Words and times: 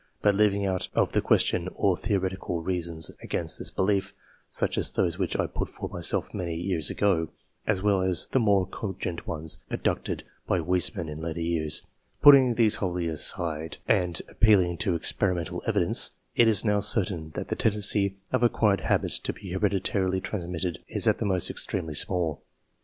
But 0.23 0.33
leaving 0.33 0.65
out 0.65 0.89
of 0.95 1.11
the 1.11 1.21
question 1.21 1.67
all 1.75 1.95
theoretical 1.95 2.59
reasons 2.63 3.11
against 3.21 3.59
this 3.59 3.69
belief, 3.69 4.15
such 4.49 4.75
as 4.75 4.89
those 4.89 5.19
which 5.19 5.37
I 5.37 5.45
put 5.45 5.69
forward 5.69 5.93
myself 5.93 6.33
many 6.33 6.55
years 6.55 6.89
ago, 6.89 7.29
as 7.67 7.83
well 7.83 8.01
as 8.01 8.25
the 8.31 8.39
more 8.39 8.65
cogent 8.65 9.27
ones 9.27 9.59
adduced 9.69 10.23
by 10.47 10.59
Weissman 10.59 11.07
in 11.07 11.19
late 11.19 11.37
years, 11.37 11.83
putting 12.19 12.55
these 12.55 12.77
wholly 12.77 13.07
aside, 13.09 13.77
and 13.87 14.15
TO 14.15 14.23
THE 14.23 14.31
EDITION 14.31 14.53
OF 14.53 14.57
1892 14.57 14.57
xv 14.57 14.57
appealing 14.57 14.77
to 14.79 14.95
experimental 14.95 15.63
evidence, 15.67 16.09
it 16.35 16.47
is 16.47 16.65
now 16.65 16.79
certain 16.79 17.29
that 17.35 17.49
the 17.49 17.55
tendency 17.55 18.17
of 18.31 18.41
acquired 18.41 18.79
habits 18.81 19.19
to 19.19 19.33
be 19.33 19.51
hereditarily 19.51 20.19
trans 20.19 20.47
mitted 20.47 20.79
is 20.87 21.07
at 21.07 21.19
the 21.19 21.25
most 21.27 21.51
extremely 21.51 21.93
small. 21.93 22.41